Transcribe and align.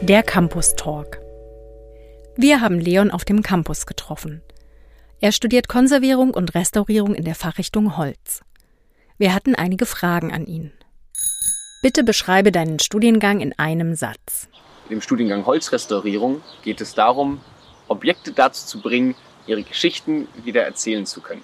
Der 0.00 0.22
Campus 0.24 0.74
Talk. 0.74 1.20
Wir 2.36 2.60
haben 2.60 2.80
Leon 2.80 3.10
auf 3.10 3.24
dem 3.24 3.42
Campus 3.42 3.86
getroffen. 3.86 4.42
Er 5.20 5.32
studiert 5.32 5.68
Konservierung 5.68 6.32
und 6.32 6.54
Restaurierung 6.54 7.14
in 7.14 7.24
der 7.24 7.34
Fachrichtung 7.34 7.96
Holz. 7.96 8.42
Wir 9.18 9.34
hatten 9.34 9.54
einige 9.54 9.86
Fragen 9.86 10.32
an 10.32 10.46
ihn. 10.46 10.72
Bitte 11.82 12.04
beschreibe 12.04 12.52
deinen 12.52 12.78
Studiengang 12.78 13.40
in 13.40 13.58
einem 13.58 13.94
Satz. 13.94 14.48
Im 14.88 15.00
Studiengang 15.00 15.44
Holzrestaurierung 15.46 16.40
geht 16.62 16.80
es 16.80 16.94
darum, 16.94 17.40
Objekte 17.88 18.32
dazu 18.32 18.66
zu 18.66 18.80
bringen, 18.80 19.14
ihre 19.46 19.62
Geschichten 19.62 20.28
wieder 20.44 20.64
erzählen 20.64 21.06
zu 21.06 21.20
können. 21.20 21.42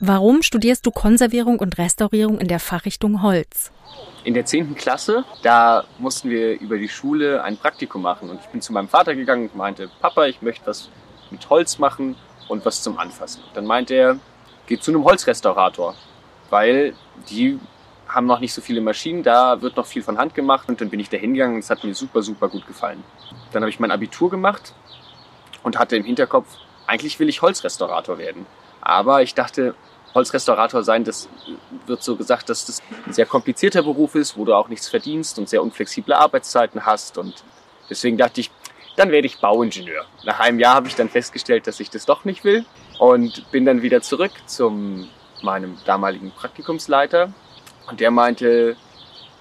Warum 0.00 0.42
studierst 0.42 0.86
du 0.86 0.92
Konservierung 0.92 1.58
und 1.58 1.76
Restaurierung 1.76 2.38
in 2.38 2.46
der 2.46 2.60
Fachrichtung 2.60 3.20
Holz? 3.20 3.72
In 4.22 4.32
der 4.32 4.44
10. 4.44 4.76
Klasse, 4.76 5.24
da 5.42 5.82
mussten 5.98 6.30
wir 6.30 6.60
über 6.60 6.78
die 6.78 6.88
Schule 6.88 7.42
ein 7.42 7.56
Praktikum 7.56 8.02
machen. 8.02 8.30
Und 8.30 8.38
ich 8.40 8.46
bin 8.46 8.60
zu 8.60 8.72
meinem 8.72 8.86
Vater 8.86 9.16
gegangen 9.16 9.48
und 9.48 9.56
meinte, 9.56 9.90
Papa, 10.00 10.26
ich 10.26 10.40
möchte 10.40 10.68
was 10.68 10.88
mit 11.32 11.50
Holz 11.50 11.78
machen 11.78 12.14
und 12.46 12.64
was 12.64 12.80
zum 12.80 12.96
Anfassen. 12.96 13.42
Dann 13.54 13.66
meinte 13.66 13.94
er, 13.94 14.20
geh 14.68 14.78
zu 14.78 14.92
einem 14.92 15.02
Holzrestaurator, 15.02 15.96
weil 16.48 16.94
die 17.28 17.58
haben 18.06 18.26
noch 18.26 18.38
nicht 18.38 18.54
so 18.54 18.60
viele 18.60 18.80
Maschinen, 18.80 19.24
da 19.24 19.60
wird 19.62 19.76
noch 19.76 19.86
viel 19.86 20.04
von 20.04 20.16
Hand 20.16 20.32
gemacht. 20.32 20.68
Und 20.68 20.80
dann 20.80 20.90
bin 20.90 21.00
ich 21.00 21.08
da 21.08 21.16
hingegangen 21.16 21.56
und 21.56 21.64
es 21.64 21.70
hat 21.70 21.82
mir 21.82 21.92
super, 21.92 22.22
super 22.22 22.48
gut 22.48 22.68
gefallen. 22.68 23.02
Dann 23.50 23.62
habe 23.64 23.70
ich 23.70 23.80
mein 23.80 23.90
Abitur 23.90 24.30
gemacht 24.30 24.74
und 25.64 25.76
hatte 25.76 25.96
im 25.96 26.04
Hinterkopf, 26.04 26.46
eigentlich 26.86 27.18
will 27.18 27.28
ich 27.28 27.42
Holzrestaurator 27.42 28.16
werden. 28.18 28.46
Aber 28.80 29.22
ich 29.22 29.34
dachte, 29.34 29.74
Holzrestaurator 30.14 30.82
sein, 30.82 31.04
das 31.04 31.28
wird 31.86 32.02
so 32.02 32.16
gesagt, 32.16 32.48
dass 32.48 32.66
das 32.66 32.82
ein 33.06 33.12
sehr 33.12 33.26
komplizierter 33.26 33.82
Beruf 33.82 34.14
ist, 34.14 34.36
wo 34.36 34.44
du 34.44 34.54
auch 34.54 34.68
nichts 34.68 34.88
verdienst 34.88 35.38
und 35.38 35.48
sehr 35.48 35.62
unflexible 35.62 36.14
Arbeitszeiten 36.14 36.86
hast. 36.86 37.18
Und 37.18 37.44
deswegen 37.90 38.16
dachte 38.16 38.40
ich, 38.40 38.50
dann 38.96 39.10
werde 39.12 39.26
ich 39.26 39.38
Bauingenieur. 39.38 40.04
Nach 40.24 40.40
einem 40.40 40.58
Jahr 40.58 40.74
habe 40.74 40.88
ich 40.88 40.96
dann 40.96 41.08
festgestellt, 41.08 41.66
dass 41.66 41.78
ich 41.78 41.90
das 41.90 42.04
doch 42.04 42.24
nicht 42.24 42.42
will 42.42 42.64
und 42.98 43.50
bin 43.52 43.64
dann 43.64 43.82
wieder 43.82 44.02
zurück 44.02 44.32
zu 44.46 45.06
meinem 45.42 45.78
damaligen 45.84 46.32
Praktikumsleiter. 46.32 47.32
Und 47.88 48.00
der 48.00 48.10
meinte, 48.10 48.76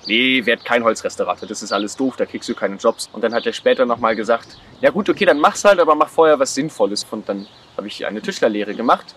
nee, 0.06 0.46
werd 0.46 0.64
kein 0.64 0.84
Holzrestaurator, 0.84 1.48
das 1.48 1.64
ist 1.64 1.72
alles 1.72 1.96
doof, 1.96 2.16
da 2.18 2.26
kriegst 2.26 2.48
du 2.50 2.54
keine 2.54 2.76
Jobs. 2.76 3.10
Und 3.12 3.24
dann 3.24 3.34
hat 3.34 3.46
er 3.46 3.54
später 3.54 3.86
nochmal 3.86 4.16
gesagt, 4.16 4.58
ja 4.80 4.92
gut, 4.92 5.10
okay, 5.10 5.26
dann 5.26 5.40
mach's 5.40 5.66
halt, 5.66 5.80
aber 5.80 5.96
mach 5.96 6.10
vorher 6.10 6.40
was 6.40 6.54
Sinnvolles. 6.54 7.06
Und 7.10 7.28
dann 7.28 7.48
habe 7.76 7.88
ich 7.88 8.06
eine 8.06 8.22
Tischlerlehre 8.22 8.76
gemacht. 8.76 9.16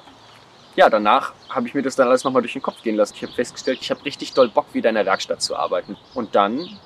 Ja, 0.77 0.89
danach 0.89 1.33
habe 1.49 1.67
ich 1.67 1.75
mir 1.75 1.83
das 1.83 1.97
dann 1.97 2.09
alles 2.09 2.23
nochmal 2.25 2.43
durch 2.43 2.53
den 2.53 2.63
Kopf 2.63 2.83
gehen 2.83 2.97
lassen. 2.97 3.15
Ich 3.17 3.23
habe 3.23 3.33
festgestellt, 3.33 3.79
ich 3.81 3.91
habe 3.91 4.05
richtig 4.05 4.33
doll 4.35 4.49
Bock, 4.49 4.67
wieder 4.73 4.89
in 4.89 4.95
der 4.95 5.07
Werkstatt 5.07 5.43
zu 5.43 5.57
arbeiten. 5.57 5.97
Und 6.15 6.35
dann 6.35 6.79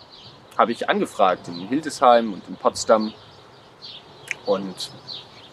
habe 0.57 0.73
ich 0.73 0.89
angefragt 0.89 1.49
in 1.49 1.69
Hildesheim 1.69 2.33
und 2.33 2.49
in 2.49 2.57
Potsdam 2.57 3.13
und 4.47 4.91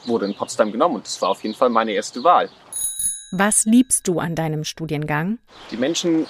wurde 0.05 0.25
in 0.25 0.35
Potsdam 0.35 0.71
genommen. 0.71 0.95
Und 0.95 1.05
das 1.05 1.21
war 1.21 1.29
auf 1.29 1.43
jeden 1.43 1.55
Fall 1.55 1.69
meine 1.69 1.91
erste 1.91 2.23
Wahl. 2.23 2.49
Was 3.31 3.65
liebst 3.65 4.07
du 4.07 4.19
an 4.19 4.35
deinem 4.35 4.63
Studiengang? 4.63 5.39
Die 5.69 5.77
Menschen 5.77 6.27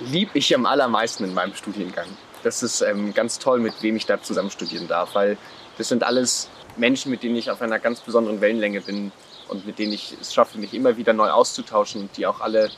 liebe 0.00 0.38
ich 0.38 0.54
am 0.54 0.66
allermeisten 0.66 1.24
in 1.24 1.34
meinem 1.34 1.54
Studiengang. 1.54 2.06
Das 2.42 2.62
ist 2.62 2.80
ähm, 2.80 3.12
ganz 3.12 3.38
toll, 3.38 3.60
mit 3.60 3.82
wem 3.82 3.96
ich 3.96 4.06
da 4.06 4.20
zusammen 4.20 4.50
studieren 4.50 4.88
darf, 4.88 5.14
weil 5.14 5.36
das 5.76 5.88
sind 5.88 6.02
alles 6.02 6.48
Menschen, 6.76 7.10
mit 7.10 7.22
denen 7.22 7.36
ich 7.36 7.50
auf 7.50 7.60
einer 7.60 7.78
ganz 7.78 8.00
besonderen 8.00 8.40
Wellenlänge 8.40 8.80
bin 8.80 9.12
und 9.50 9.66
mit 9.66 9.78
denen 9.78 9.92
ich 9.92 10.16
es 10.20 10.32
schaffe, 10.32 10.58
mich 10.58 10.74
immer 10.74 10.96
wieder 10.96 11.12
neu 11.12 11.30
auszutauschen 11.30 12.02
und 12.02 12.16
die 12.16 12.26
auch 12.26 12.40
alle 12.40 12.70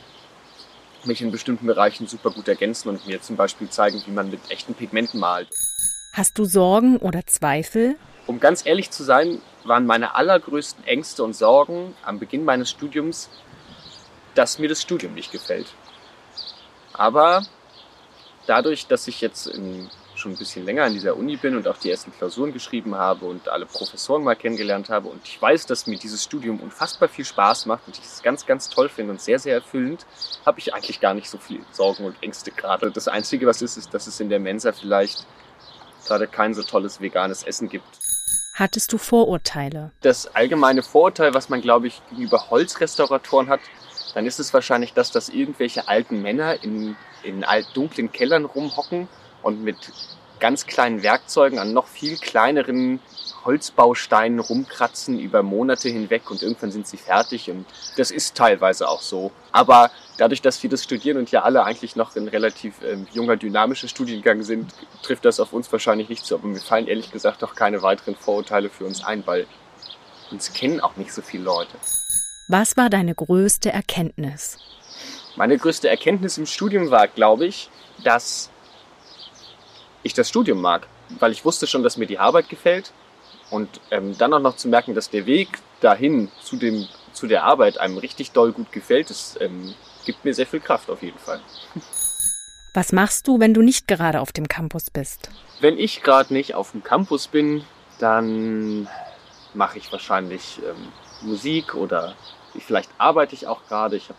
mich 1.05 1.21
in 1.21 1.31
bestimmten 1.31 1.67
Bereichen 1.67 2.07
super 2.07 2.31
gut 2.31 2.47
ergänzen 2.47 2.89
und 2.89 3.05
mir 3.07 3.21
zum 3.21 3.35
Beispiel 3.35 3.69
zeigen, 3.69 4.01
wie 4.05 4.11
man 4.11 4.29
mit 4.29 4.39
echten 4.49 4.73
Pigmenten 4.73 5.19
malt. 5.19 5.49
Hast 6.13 6.37
du 6.37 6.45
Sorgen 6.45 6.97
oder 6.97 7.25
Zweifel? 7.25 7.95
Um 8.27 8.39
ganz 8.39 8.65
ehrlich 8.65 8.91
zu 8.91 9.03
sein, 9.03 9.41
waren 9.65 9.85
meine 9.85 10.15
allergrößten 10.15 10.85
Ängste 10.85 11.23
und 11.23 11.33
Sorgen 11.33 11.95
am 12.03 12.19
Beginn 12.19 12.45
meines 12.45 12.69
Studiums, 12.69 13.29
dass 14.35 14.59
mir 14.59 14.69
das 14.69 14.81
Studium 14.81 15.13
nicht 15.13 15.31
gefällt. 15.31 15.67
Aber 16.93 17.45
dadurch, 18.45 18.87
dass 18.87 19.07
ich 19.07 19.21
jetzt 19.21 19.47
in, 19.47 19.89
schon 20.23 20.31
ein 20.31 20.37
bisschen 20.37 20.65
länger 20.65 20.85
an 20.85 20.93
dieser 20.93 21.15
Uni 21.17 21.35
bin 21.35 21.55
und 21.55 21.67
auch 21.67 21.77
die 21.77 21.91
ersten 21.91 22.11
Klausuren 22.13 22.53
geschrieben 22.53 22.95
habe 22.95 23.25
und 23.25 23.49
alle 23.49 23.65
Professoren 23.65 24.23
mal 24.23 24.35
kennengelernt 24.35 24.89
habe 24.89 25.09
und 25.09 25.21
ich 25.25 25.39
weiß, 25.39 25.65
dass 25.65 25.85
mir 25.85 25.99
dieses 25.99 26.23
Studium 26.23 26.59
unfassbar 26.61 27.09
viel 27.09 27.25
Spaß 27.25 27.65
macht 27.65 27.85
und 27.87 27.97
ich 27.97 28.05
es 28.05 28.23
ganz, 28.23 28.45
ganz 28.45 28.69
toll 28.69 28.89
finde 28.89 29.11
und 29.11 29.21
sehr, 29.21 29.37
sehr 29.37 29.53
erfüllend, 29.53 30.05
habe 30.45 30.59
ich 30.59 30.73
eigentlich 30.73 31.01
gar 31.01 31.13
nicht 31.13 31.29
so 31.29 31.37
viel 31.37 31.59
Sorgen 31.71 32.05
und 32.05 32.15
Ängste 32.21 32.51
gerade. 32.51 32.89
Das 32.89 33.07
Einzige, 33.07 33.45
was 33.45 33.61
ist, 33.61 33.77
ist, 33.77 33.93
dass 33.93 34.07
es 34.07 34.19
in 34.19 34.29
der 34.29 34.39
Mensa 34.39 34.71
vielleicht 34.71 35.27
gerade 36.05 36.27
kein 36.27 36.53
so 36.53 36.63
tolles 36.63 37.01
veganes 37.01 37.43
Essen 37.43 37.67
gibt. 37.69 37.99
Hattest 38.53 38.93
du 38.93 38.97
Vorurteile? 38.97 39.91
Das 40.01 40.27
allgemeine 40.27 40.83
Vorurteil, 40.83 41.33
was 41.33 41.49
man, 41.49 41.61
glaube 41.61 41.87
ich, 41.87 42.01
gegenüber 42.09 42.49
Holzrestauratoren 42.49 43.49
hat, 43.49 43.61
dann 44.13 44.25
ist 44.25 44.39
es 44.39 44.53
wahrscheinlich 44.53 44.93
das, 44.93 45.11
dass 45.11 45.27
irgendwelche 45.27 45.87
alten 45.87 46.21
Männer 46.21 46.63
in, 46.63 46.95
in 47.23 47.43
dunklen 47.73 48.11
Kellern 48.11 48.45
rumhocken 48.45 49.09
und 49.43 49.63
mit 49.63 49.77
ganz 50.39 50.65
kleinen 50.65 51.03
Werkzeugen 51.03 51.59
an 51.59 51.73
noch 51.73 51.87
viel 51.87 52.17
kleineren 52.17 52.99
Holzbausteinen 53.45 54.39
rumkratzen 54.39 55.19
über 55.19 55.43
Monate 55.43 55.89
hinweg 55.89 56.31
und 56.31 56.41
irgendwann 56.41 56.71
sind 56.71 56.87
sie 56.87 56.97
fertig 56.97 57.49
und 57.49 57.65
das 57.97 58.11
ist 58.11 58.35
teilweise 58.35 58.87
auch 58.87 59.01
so. 59.01 59.31
Aber 59.51 59.91
dadurch, 60.17 60.41
dass 60.41 60.61
wir 60.63 60.69
das 60.69 60.83
studieren 60.83 61.17
und 61.17 61.31
ja 61.31 61.43
alle 61.43 61.63
eigentlich 61.63 61.95
noch 61.95 62.15
ein 62.15 62.27
relativ 62.27 62.75
ähm, 62.83 63.07
junger, 63.13 63.37
dynamischer 63.37 63.87
Studiengang 63.87 64.43
sind, 64.43 64.73
trifft 65.01 65.25
das 65.25 65.39
auf 65.39 65.53
uns 65.53 65.71
wahrscheinlich 65.71 66.09
nicht 66.09 66.25
so. 66.25 66.35
Aber 66.35 66.47
mir 66.47 66.59
fallen 66.59 66.87
ehrlich 66.87 67.11
gesagt 67.11 67.43
auch 67.43 67.55
keine 67.55 67.81
weiteren 67.81 68.15
Vorurteile 68.15 68.69
für 68.69 68.85
uns 68.85 69.03
ein, 69.03 69.25
weil 69.25 69.45
uns 70.31 70.53
kennen 70.53 70.79
auch 70.79 70.95
nicht 70.95 71.13
so 71.13 71.21
viele 71.21 71.43
Leute. 71.43 71.77
Was 72.47 72.77
war 72.77 72.89
deine 72.89 73.15
größte 73.15 73.71
Erkenntnis? 73.71 74.57
Meine 75.35 75.57
größte 75.57 75.89
Erkenntnis 75.89 76.37
im 76.37 76.45
Studium 76.45 76.91
war, 76.91 77.07
glaube 77.07 77.45
ich, 77.45 77.69
dass 78.03 78.49
ich 80.03 80.13
das 80.13 80.29
Studium 80.29 80.61
mag, 80.61 80.87
weil 81.19 81.31
ich 81.31 81.45
wusste 81.45 81.67
schon, 81.67 81.83
dass 81.83 81.97
mir 81.97 82.05
die 82.05 82.19
Arbeit 82.19 82.49
gefällt 82.49 82.91
und 83.49 83.69
ähm, 83.91 84.17
dann 84.17 84.33
auch 84.33 84.39
noch 84.39 84.55
zu 84.55 84.67
merken, 84.67 84.93
dass 84.93 85.09
der 85.09 85.25
Weg 85.25 85.49
dahin 85.81 86.29
zu, 86.41 86.57
dem, 86.57 86.87
zu 87.13 87.27
der 87.27 87.43
Arbeit 87.43 87.77
einem 87.77 87.97
richtig 87.97 88.31
doll 88.31 88.51
gut 88.51 88.71
gefällt, 88.71 89.09
das 89.09 89.37
ähm, 89.39 89.73
gibt 90.05 90.25
mir 90.25 90.33
sehr 90.33 90.47
viel 90.47 90.59
Kraft 90.59 90.89
auf 90.89 91.01
jeden 91.01 91.19
Fall. 91.19 91.39
Was 92.73 92.91
machst 92.91 93.27
du, 93.27 93.39
wenn 93.39 93.53
du 93.53 93.61
nicht 93.61 93.87
gerade 93.87 94.19
auf 94.19 94.31
dem 94.31 94.47
Campus 94.47 94.89
bist? 94.89 95.29
Wenn 95.59 95.77
ich 95.77 96.01
gerade 96.01 96.33
nicht 96.33 96.55
auf 96.55 96.71
dem 96.71 96.83
Campus 96.83 97.27
bin, 97.27 97.63
dann 97.99 98.87
mache 99.53 99.77
ich 99.77 99.91
wahrscheinlich 99.91 100.59
ähm, 100.67 100.91
Musik 101.21 101.75
oder 101.75 102.15
vielleicht 102.59 102.89
arbeite 102.97 103.35
ich 103.35 103.45
auch 103.45 103.65
gerade. 103.67 103.95
Ich 103.95 104.09
habe 104.09 104.17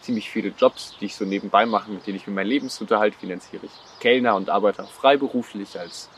ziemlich 0.00 0.30
viele 0.30 0.52
Jobs, 0.56 0.96
die 1.00 1.06
ich 1.06 1.16
so 1.16 1.24
nebenbei 1.24 1.66
mache, 1.66 1.90
mit 1.90 2.06
denen 2.06 2.16
ich 2.16 2.26
mir 2.26 2.32
meinen 2.32 2.48
Lebensunterhalt 2.48 3.14
finanziere. 3.14 3.66
Ich 3.66 4.00
Kellner 4.00 4.34
und 4.34 4.50
arbeite 4.50 4.82
auch 4.82 4.90
freiberuflich 4.90 5.78
als 5.78 6.08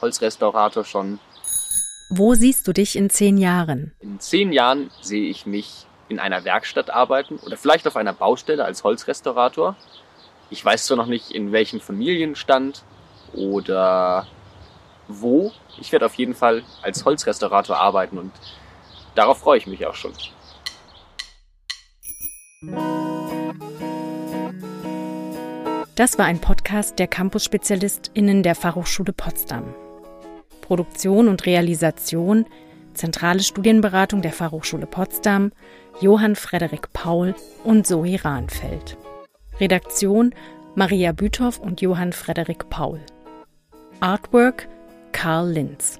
Holzrestaurator 0.00 0.84
schon. 0.84 1.18
Wo 2.08 2.34
siehst 2.34 2.66
du 2.68 2.72
dich 2.72 2.96
in 2.96 3.10
zehn 3.10 3.36
Jahren? 3.36 3.94
In 4.00 4.20
zehn 4.20 4.52
Jahren 4.52 4.90
sehe 5.00 5.28
ich 5.28 5.46
mich 5.46 5.86
in 6.08 6.18
einer 6.18 6.44
Werkstatt 6.44 6.90
arbeiten 6.90 7.36
oder 7.44 7.56
vielleicht 7.56 7.86
auf 7.86 7.96
einer 7.96 8.12
Baustelle 8.12 8.64
als 8.64 8.84
Holzrestaurator. 8.84 9.76
Ich 10.50 10.64
weiß 10.64 10.86
zwar 10.86 10.96
noch 10.96 11.06
nicht, 11.06 11.32
in 11.32 11.50
welchem 11.50 11.80
Familienstand 11.80 12.84
oder 13.34 14.26
wo. 15.08 15.52
Ich 15.80 15.90
werde 15.92 16.06
auf 16.06 16.14
jeden 16.14 16.34
Fall 16.34 16.62
als 16.82 17.04
Holzrestaurator 17.04 17.76
arbeiten 17.76 18.18
und 18.18 18.32
darauf 19.14 19.38
freue 19.38 19.58
ich 19.58 19.66
mich 19.66 19.84
auch 19.84 19.94
schon. 19.94 20.12
Das 25.96 26.18
war 26.18 26.26
ein 26.26 26.40
Podcast 26.40 26.98
der 26.98 27.06
Campus-SpezialistInnen 27.06 28.42
der 28.42 28.54
Fachhochschule 28.54 29.14
Potsdam. 29.14 29.74
Produktion 30.60 31.26
und 31.26 31.46
Realisation, 31.46 32.44
zentrale 32.92 33.42
Studienberatung 33.42 34.20
der 34.20 34.32
Fachhochschule 34.32 34.86
Potsdam, 34.86 35.52
Johann 36.02 36.36
Frederik 36.36 36.92
Paul 36.92 37.34
und 37.64 37.86
Zoe 37.86 38.22
Rahnfeld. 38.22 38.98
Redaktion 39.58 40.34
Maria 40.74 41.12
Büthoff 41.12 41.58
und 41.58 41.80
Johann 41.80 42.12
Frederik 42.12 42.68
Paul. 42.68 43.00
Artwork 44.00 44.68
Karl 45.12 45.50
Linz. 45.50 45.98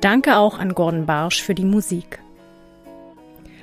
Danke 0.00 0.36
auch 0.36 0.60
an 0.60 0.74
Gordon 0.74 1.06
Barsch 1.06 1.42
für 1.42 1.56
die 1.56 1.64
Musik. 1.64 2.20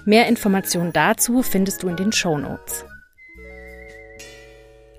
Mehr 0.03 0.27
Informationen 0.27 0.91
dazu 0.91 1.41
findest 1.41 1.83
du 1.83 1.87
in 1.87 1.95
den 1.95 2.11
Show 2.11 2.37
Notes. 2.37 2.83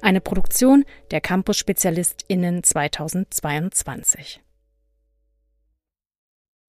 Eine 0.01 0.23
Produktion 0.23 0.87
der 1.11 1.21
Campus 1.21 1.59
SpezialistInnen 1.59 2.63
2022. 2.63 4.41